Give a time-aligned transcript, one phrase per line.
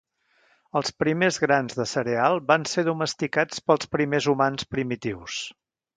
[0.79, 5.37] Els primers grans de cereal van ser domesticats pels primers humans primitius.